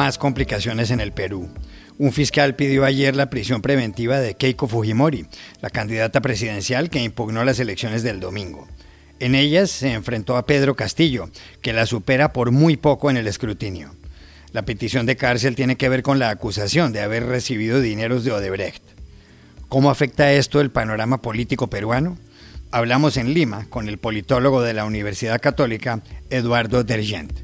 [0.00, 1.50] Más complicaciones en el Perú.
[1.98, 5.26] Un fiscal pidió ayer la prisión preventiva de Keiko Fujimori,
[5.60, 8.66] la candidata presidencial que impugnó las elecciones del domingo.
[9.18, 11.28] En ellas se enfrentó a Pedro Castillo,
[11.60, 13.94] que la supera por muy poco en el escrutinio.
[14.52, 18.32] La petición de cárcel tiene que ver con la acusación de haber recibido dineros de
[18.32, 18.82] Odebrecht.
[19.68, 22.16] ¿Cómo afecta esto el panorama político peruano?
[22.70, 27.40] Hablamos en Lima con el politólogo de la Universidad Católica, Eduardo Dergent.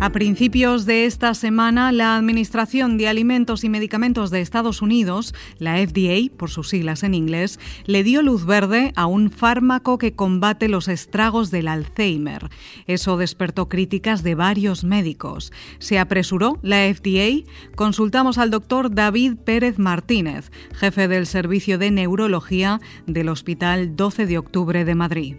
[0.00, 5.74] A principios de esta semana, la Administración de Alimentos y Medicamentos de Estados Unidos, la
[5.76, 10.68] FDA, por sus siglas en inglés, le dio luz verde a un fármaco que combate
[10.68, 12.48] los estragos del Alzheimer.
[12.86, 15.52] Eso despertó críticas de varios médicos.
[15.80, 17.44] Se apresuró la FDA.
[17.74, 24.38] Consultamos al doctor David Pérez Martínez, jefe del Servicio de Neurología del Hospital 12 de
[24.38, 25.34] Octubre de Madrid.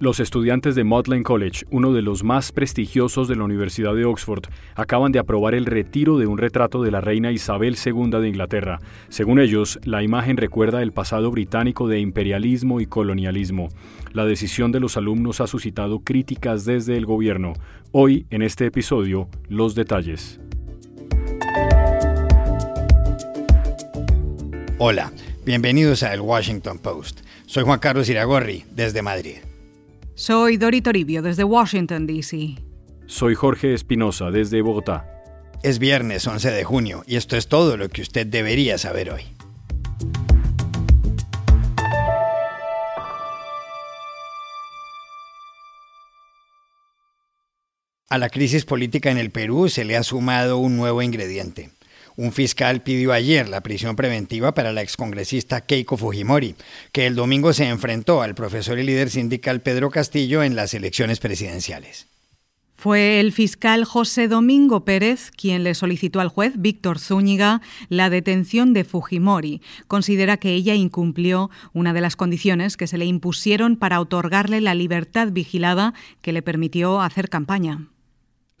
[0.00, 4.44] Los estudiantes de Magdalen College, uno de los más prestigiosos de la Universidad de Oxford,
[4.74, 8.78] acaban de aprobar el retiro de un retrato de la reina Isabel II de Inglaterra.
[9.10, 13.68] Según ellos, la imagen recuerda el pasado británico de imperialismo y colonialismo.
[14.14, 17.52] La decisión de los alumnos ha suscitado críticas desde el gobierno.
[17.92, 20.40] Hoy, en este episodio, los detalles.
[24.78, 25.12] Hola,
[25.44, 27.20] bienvenidos a El Washington Post.
[27.44, 29.49] Soy Juan Carlos Iragorri, desde Madrid.
[30.20, 32.56] Soy Dori Toribio desde Washington, D.C.
[33.06, 35.06] Soy Jorge Espinosa desde Bogotá.
[35.62, 39.22] Es viernes 11 de junio y esto es todo lo que usted debería saber hoy.
[48.10, 51.70] A la crisis política en el Perú se le ha sumado un nuevo ingrediente.
[52.20, 56.54] Un fiscal pidió ayer la prisión preventiva para la excongresista Keiko Fujimori,
[56.92, 61.18] que el domingo se enfrentó al profesor y líder sindical Pedro Castillo en las elecciones
[61.18, 62.08] presidenciales.
[62.74, 68.74] Fue el fiscal José Domingo Pérez quien le solicitó al juez Víctor Zúñiga la detención
[68.74, 69.62] de Fujimori.
[69.88, 74.74] Considera que ella incumplió una de las condiciones que se le impusieron para otorgarle la
[74.74, 77.88] libertad vigilada que le permitió hacer campaña.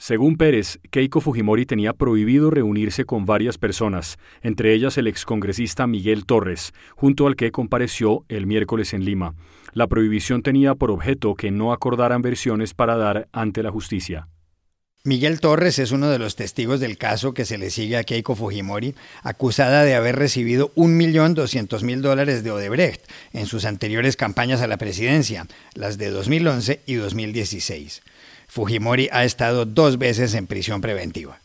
[0.00, 6.24] Según Pérez, Keiko Fujimori tenía prohibido reunirse con varias personas, entre ellas el excongresista Miguel
[6.24, 9.34] Torres, junto al que compareció el miércoles en Lima.
[9.74, 14.28] La prohibición tenía por objeto que no acordaran versiones para dar ante la justicia.
[15.04, 18.34] Miguel Torres es uno de los testigos del caso que se le sigue a Keiko
[18.34, 23.02] Fujimori, acusada de haber recibido 1.200.000 dólares de Odebrecht
[23.34, 28.00] en sus anteriores campañas a la presidencia, las de 2011 y 2016.
[28.50, 31.38] Fujimori ha estado dos veces en prisión preventiva.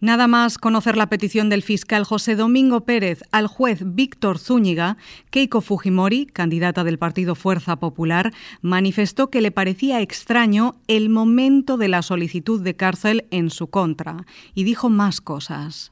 [0.00, 4.98] Nada más conocer la petición del fiscal José Domingo Pérez al juez Víctor Zúñiga,
[5.30, 11.88] Keiko Fujimori, candidata del partido Fuerza Popular, manifestó que le parecía extraño el momento de
[11.88, 15.90] la solicitud de cárcel en su contra y dijo más cosas.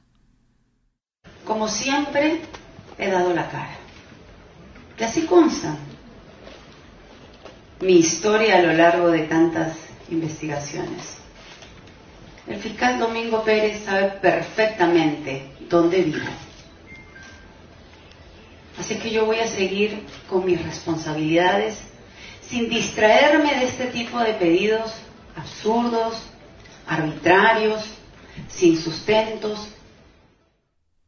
[1.43, 2.41] Como siempre,
[2.99, 3.77] he dado la cara.
[4.99, 5.75] Y así consta
[7.81, 11.17] mi historia a lo largo de tantas investigaciones.
[12.47, 16.27] El fiscal Domingo Pérez sabe perfectamente dónde vivo.
[18.79, 21.77] Así que yo voy a seguir con mis responsabilidades
[22.47, 24.93] sin distraerme de este tipo de pedidos
[25.35, 26.21] absurdos,
[26.87, 27.83] arbitrarios,
[28.47, 29.67] sin sustentos,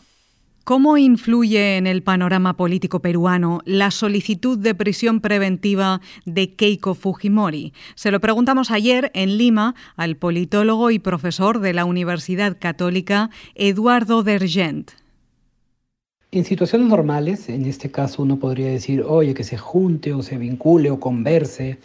[0.66, 7.74] ¿Cómo influye en el panorama político peruano la solicitud de prisión preventiva de Keiko Fujimori?
[7.96, 14.22] Se lo preguntamos ayer en Lima al politólogo y profesor de la Universidad Católica Eduardo
[14.22, 14.92] Dergent.
[16.36, 20.40] En situaciones normales, en este caso uno podría decir, oye, que se junte o se
[20.40, 21.78] vincule o converse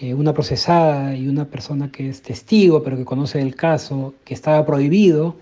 [0.00, 4.34] eh, una procesada y una persona que es testigo, pero que conoce el caso, que
[4.34, 5.36] estaba prohibido,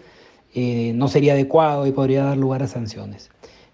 [0.55, 3.31] eh, no sería adecuado y podría dar lugar a sanciones.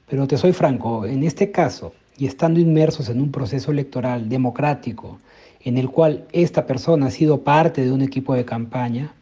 [0.09, 5.19] Pero te soy franco, en este caso, y estando inmersos en un proceso electoral democrático,
[5.65, 9.13] en el cual esta persona ha sido parte de un equipo de campaña,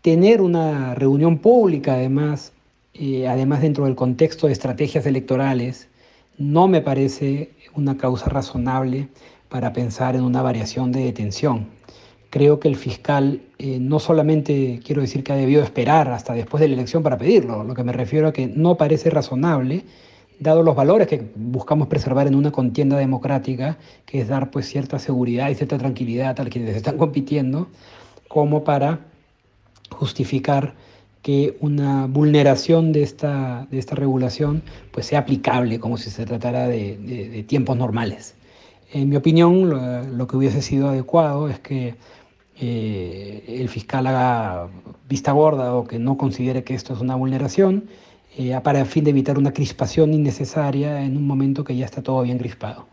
[0.00, 2.52] tener una reunión pública además
[2.94, 5.88] eh, además dentro del contexto de estrategias electorales,
[6.38, 9.08] no me parece una causa razonable
[9.48, 11.68] para pensar en una variación de detención.
[12.30, 16.60] Creo que el fiscal eh, no solamente quiero decir que ha debido esperar hasta después
[16.60, 19.84] de la elección para pedirlo, lo que me refiero a que no parece razonable,
[20.38, 24.98] dado los valores que buscamos preservar en una contienda democrática, que es dar pues cierta
[24.98, 27.68] seguridad y cierta tranquilidad a quienes están compitiendo,
[28.28, 29.00] como para
[29.90, 30.74] justificar
[31.22, 36.66] que una vulneración de esta, de esta regulación pues sea aplicable como si se tratara
[36.66, 38.34] de, tiempos normales.
[38.92, 41.94] En mi opinión, lo, que hubiese sido adecuado es que
[42.58, 44.68] eh, el fiscal haga
[45.08, 47.84] vista gorda o que no considere que esto es una vulneración,
[48.36, 52.02] eh, para el fin de evitar una crispación innecesaria en un momento que ya está
[52.02, 52.86] todo bien crispado.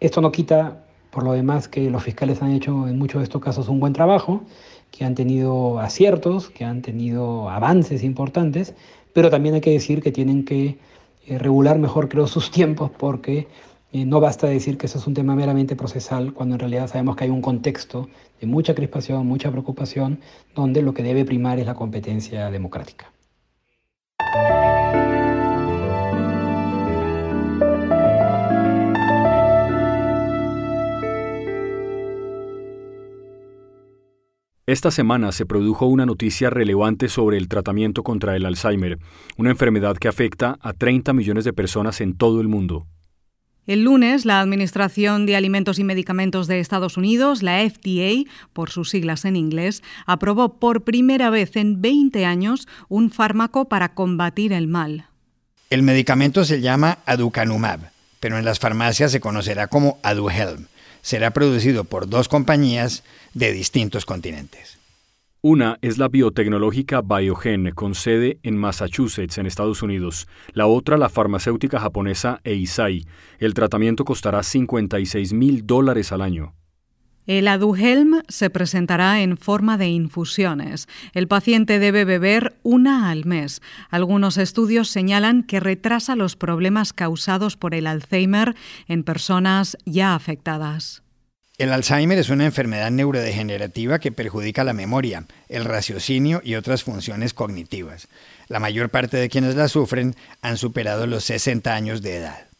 [0.00, 3.40] Esto no quita, por lo demás, que los fiscales han hecho en muchos de estos
[3.40, 4.42] casos un buen trabajo
[4.92, 8.74] que han tenido aciertos, que han tenido avances importantes,
[9.12, 10.78] pero también hay que decir que tienen que
[11.26, 13.48] eh, regular mejor, creo, sus tiempos, porque
[13.92, 17.16] eh, no basta decir que eso es un tema meramente procesal, cuando en realidad sabemos
[17.16, 18.08] que hay un contexto
[18.40, 20.20] de mucha crispación, mucha preocupación,
[20.54, 23.12] donde lo que debe primar es la competencia democrática.
[34.64, 38.96] Esta semana se produjo una noticia relevante sobre el tratamiento contra el Alzheimer,
[39.36, 42.86] una enfermedad que afecta a 30 millones de personas en todo el mundo.
[43.66, 48.90] El lunes, la Administración de Alimentos y Medicamentos de Estados Unidos, la FDA, por sus
[48.90, 54.68] siglas en inglés, aprobó por primera vez en 20 años un fármaco para combatir el
[54.68, 55.06] mal.
[55.70, 60.68] El medicamento se llama aducanumab, pero en las farmacias se conocerá como Aduhelm
[61.02, 63.04] será producido por dos compañías
[63.34, 64.78] de distintos continentes.
[65.44, 70.28] Una es la biotecnológica Biogen, con sede en Massachusetts, en Estados Unidos.
[70.52, 73.04] La otra, la farmacéutica japonesa Eisai.
[73.40, 76.54] El tratamiento costará 56 mil dólares al año.
[77.26, 80.88] El Aduhelm se presentará en forma de infusiones.
[81.14, 83.62] El paciente debe beber una al mes.
[83.90, 88.56] Algunos estudios señalan que retrasa los problemas causados por el Alzheimer
[88.88, 91.02] en personas ya afectadas.
[91.58, 97.34] El Alzheimer es una enfermedad neurodegenerativa que perjudica la memoria, el raciocinio y otras funciones
[97.34, 98.08] cognitivas.
[98.48, 102.51] La mayor parte de quienes la sufren han superado los 60 años de edad.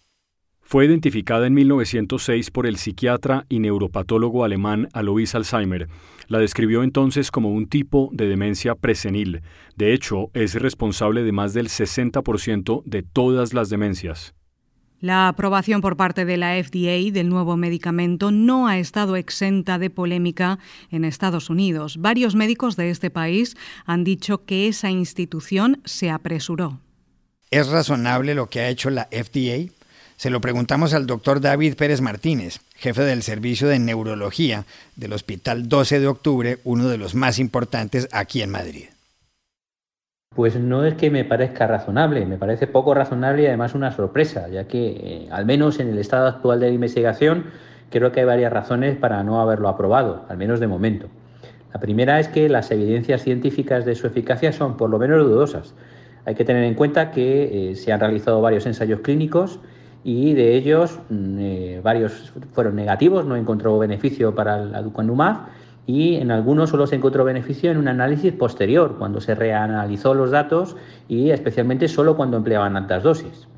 [0.62, 5.88] Fue identificada en 1906 por el psiquiatra y neuropatólogo alemán Alois Alzheimer.
[6.28, 9.42] La describió entonces como un tipo de demencia presenil.
[9.76, 14.34] De hecho, es responsable de más del 60% de todas las demencias.
[15.02, 19.90] La aprobación por parte de la FDA del nuevo medicamento no ha estado exenta de
[19.90, 20.60] polémica
[20.92, 21.96] en Estados Unidos.
[21.98, 26.78] Varios médicos de este país han dicho que esa institución se apresuró.
[27.50, 29.72] ¿Es razonable lo que ha hecho la FDA?
[30.22, 35.68] Se lo preguntamos al doctor David Pérez Martínez, jefe del Servicio de Neurología del Hospital
[35.68, 38.84] 12 de Octubre, uno de los más importantes aquí en Madrid.
[40.32, 44.46] Pues no es que me parezca razonable, me parece poco razonable y además una sorpresa,
[44.48, 47.46] ya que eh, al menos en el estado actual de la investigación
[47.90, 51.08] creo que hay varias razones para no haberlo aprobado, al menos de momento.
[51.74, 55.74] La primera es que las evidencias científicas de su eficacia son por lo menos dudosas.
[56.26, 59.58] Hay que tener en cuenta que eh, se han realizado varios ensayos clínicos
[60.04, 65.46] y de ellos mm, eh, varios fueron negativos, no encontró beneficio para el aducanumab
[65.86, 70.30] y en algunos solo se encontró beneficio en un análisis posterior, cuando se reanalizó los
[70.30, 70.76] datos
[71.08, 73.48] y especialmente solo cuando empleaban altas dosis.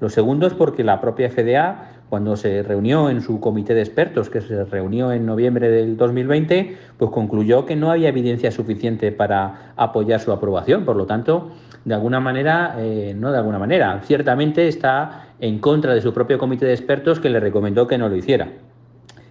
[0.00, 4.30] Lo segundo es porque la propia FDA, cuando se reunió en su comité de expertos,
[4.30, 9.72] que se reunió en noviembre del 2020, pues concluyó que no había evidencia suficiente para
[9.76, 10.84] apoyar su aprobación.
[10.84, 11.50] Por lo tanto,
[11.88, 16.38] de alguna manera, eh, no de alguna manera, ciertamente está en contra de su propio
[16.38, 18.50] comité de expertos que le recomendó que no lo hiciera.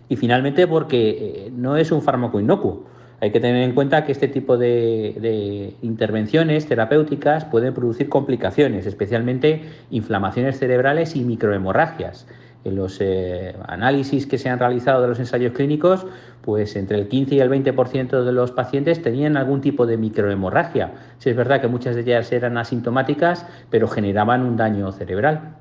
[0.09, 2.87] Y finalmente porque eh, no es un fármaco inocuo.
[3.21, 9.61] Hay que tener en cuenta que este tipo de, intervenciones terapéuticas pueden producir complicaciones, especialmente
[9.91, 12.27] inflamaciones cerebrales y microhemorragias.
[12.67, 16.05] En los eh, análisis que se han realizado de los ensayos clínicos,
[16.41, 20.91] pues entre el 15 y el 20% de los pacientes tenían algún tipo de microhemorragia.
[21.17, 25.55] Si es verdad que muchas de ellas eran asintomáticas, pero generaban un daño cerebral.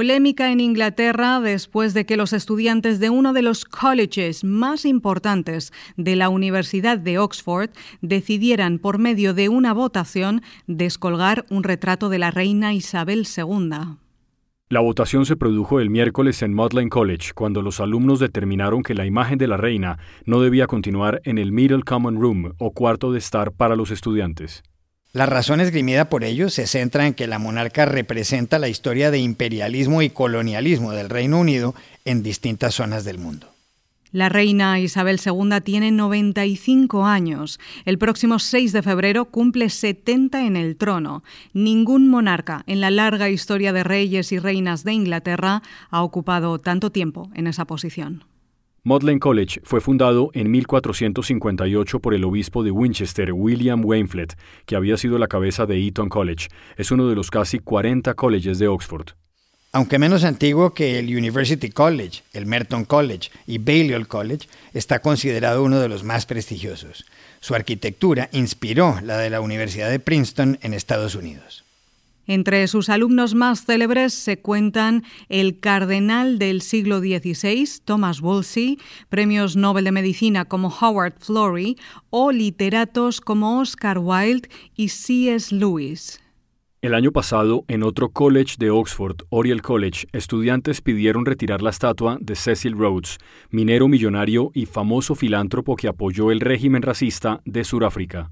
[0.00, 5.74] Polémica en Inglaterra después de que los estudiantes de uno de los colleges más importantes
[5.98, 7.68] de la Universidad de Oxford
[8.00, 13.98] decidieran por medio de una votación descolgar un retrato de la reina Isabel II.
[14.70, 19.04] La votación se produjo el miércoles en Magdalen College, cuando los alumnos determinaron que la
[19.04, 23.18] imagen de la reina no debía continuar en el Middle Common Room o cuarto de
[23.18, 24.62] estar para los estudiantes.
[25.12, 29.18] La razón esgrimida por ellos se centra en que la monarca representa la historia de
[29.18, 31.74] imperialismo y colonialismo del Reino Unido
[32.04, 33.48] en distintas zonas del mundo.
[34.12, 37.58] La reina Isabel II tiene 95 años.
[37.84, 41.22] El próximo 6 de febrero cumple 70 en el trono.
[41.52, 46.90] Ningún monarca en la larga historia de reyes y reinas de Inglaterra ha ocupado tanto
[46.90, 48.24] tiempo en esa posición.
[48.82, 54.96] Magdalen College fue fundado en 1458 por el obispo de Winchester, William Waynflete, que había
[54.96, 56.48] sido la cabeza de Eton College.
[56.78, 59.08] Es uno de los casi 40 colleges de Oxford.
[59.72, 65.62] Aunque menos antiguo que el University College, el Merton College y Balliol College, está considerado
[65.62, 67.04] uno de los más prestigiosos.
[67.40, 71.64] Su arquitectura inspiró la de la Universidad de Princeton en Estados Unidos.
[72.30, 79.56] Entre sus alumnos más célebres se cuentan el cardenal del siglo XVI, Thomas Wolsey, premios
[79.56, 81.76] Nobel de Medicina como Howard Florey
[82.08, 85.52] o literatos como Oscar Wilde y C.S.
[85.52, 86.20] Lewis.
[86.82, 92.16] El año pasado, en otro college de Oxford, Oriel College, estudiantes pidieron retirar la estatua
[92.20, 93.18] de Cecil Rhodes,
[93.50, 98.30] minero millonario y famoso filántropo que apoyó el régimen racista de Sudáfrica.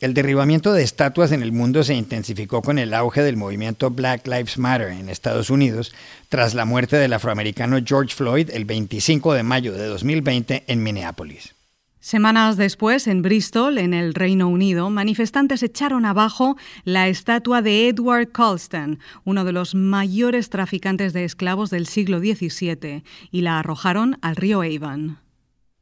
[0.00, 4.28] El derribamiento de estatuas en el mundo se intensificó con el auge del movimiento Black
[4.28, 5.92] Lives Matter en Estados Unidos
[6.28, 11.56] tras la muerte del afroamericano George Floyd el 25 de mayo de 2020 en Minneapolis.
[11.98, 18.30] Semanas después, en Bristol, en el Reino Unido, manifestantes echaron abajo la estatua de Edward
[18.30, 23.02] Colston, uno de los mayores traficantes de esclavos del siglo XVII,
[23.32, 25.18] y la arrojaron al río Avon.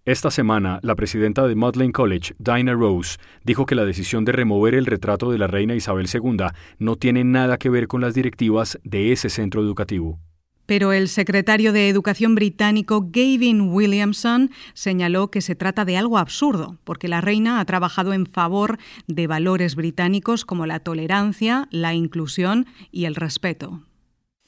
[0.07, 4.77] Esta semana, la presidenta de Magdalen College, Dinah Rose, dijo que la decisión de remover
[4.77, 6.47] el retrato de la reina Isabel II
[6.79, 10.21] no tiene nada que ver con las directivas de ese centro educativo.
[10.65, 16.79] Pero el secretario de Educación británico Gavin Williamson señaló que se trata de algo absurdo,
[16.85, 22.67] porque la reina ha trabajado en favor de valores británicos como la tolerancia, la inclusión
[22.93, 23.83] y el respeto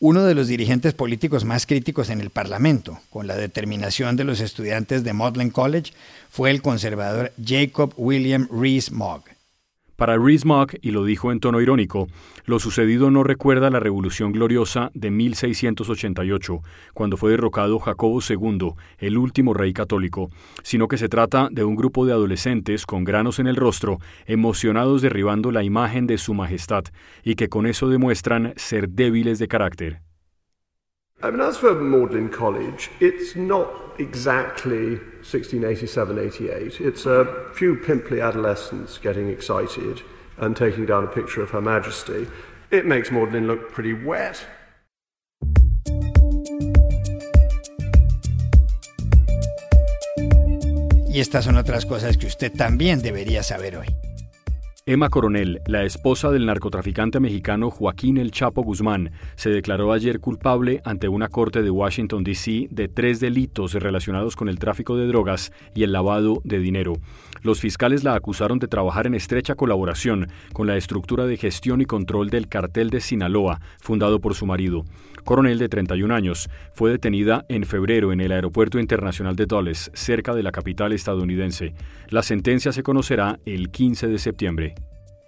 [0.00, 4.40] uno de los dirigentes políticos más críticos en el Parlamento, con la determinación de los
[4.40, 5.92] estudiantes de Magdalen College,
[6.30, 9.37] fue el conservador Jacob William Rees-Mogg.
[9.98, 12.06] Para Rees-Mogg, y lo dijo en tono irónico,
[12.44, 16.60] lo sucedido no recuerda la Revolución Gloriosa de 1688,
[16.94, 20.30] cuando fue derrocado Jacobo II, el último rey católico,
[20.62, 25.02] sino que se trata de un grupo de adolescentes con granos en el rostro, emocionados
[25.02, 26.84] derribando la imagen de su majestad,
[27.24, 30.07] y que con eso demuestran ser débiles de carácter.
[31.20, 36.80] I mean, as for Magdalen College, it's not exactly 1687-88.
[36.80, 40.02] It's a few pimply adolescents getting excited
[40.36, 42.28] and taking down a picture of Her Majesty.
[42.70, 44.46] It makes Magdalen look pretty wet.
[51.08, 54.07] Y estas son otras cosas que usted también debería saber hoy.
[54.90, 60.80] Emma Coronel, la esposa del narcotraficante mexicano Joaquín El Chapo Guzmán, se declaró ayer culpable
[60.82, 62.68] ante una corte de Washington, D.C.
[62.70, 66.94] de tres delitos relacionados con el tráfico de drogas y el lavado de dinero.
[67.42, 71.84] Los fiscales la acusaron de trabajar en estrecha colaboración con la estructura de gestión y
[71.84, 74.86] control del cartel de Sinaloa, fundado por su marido.
[75.24, 80.34] Coronel, de 31 años, fue detenida en febrero en el Aeropuerto Internacional de Dulles, cerca
[80.34, 81.74] de la capital estadounidense.
[82.08, 84.74] La sentencia se conocerá el 15 de septiembre.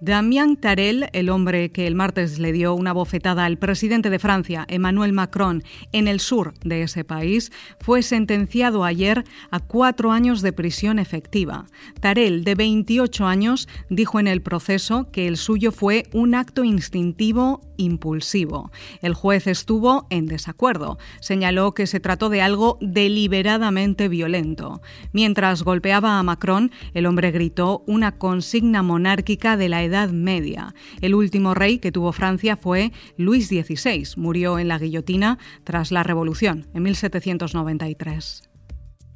[0.02, 4.64] Damien Tarel, el hombre que el martes le dio una bofetada al presidente de Francia,
[4.66, 10.54] Emmanuel Macron, en el sur de ese país, fue sentenciado ayer a cuatro años de
[10.54, 11.66] prisión efectiva.
[12.00, 17.60] Tarel, de 28 años, dijo en el proceso que el suyo fue un acto instintivo
[17.76, 18.70] impulsivo.
[19.02, 20.98] El juez estuvo en desacuerdo.
[21.20, 24.80] Señaló que se trató de algo deliberadamente violento.
[25.12, 30.74] Mientras golpeaba a Macron, el hombre gritó una consigna monárquica de la Edad Media.
[31.00, 34.04] El último rey que tuvo Francia fue Luis XVI.
[34.16, 38.49] Murió en la guillotina tras la Revolución en 1793.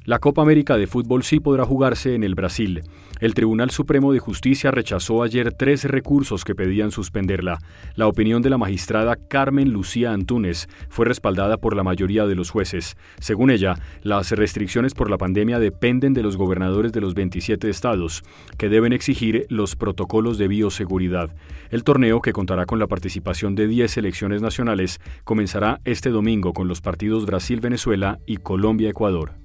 [0.05, 2.83] La Copa América de Fútbol sí podrá jugarse en el Brasil.
[3.19, 7.57] El Tribunal Supremo de Justicia rechazó ayer tres recursos que pedían suspenderla.
[7.95, 12.51] La opinión de la magistrada Carmen Lucía Antúnez fue respaldada por la mayoría de los
[12.51, 12.97] jueces.
[13.19, 18.21] Según ella, las restricciones por la pandemia dependen de los gobernadores de los 27 estados,
[18.59, 21.35] que deben exigir los protocolos de bioseguridad.
[21.71, 26.67] El torneo, que contará con la participación de 10 selecciones nacionales, comenzará este domingo con
[26.67, 29.44] los partidos Brasil-Venezuela y Colombia-Ecuador.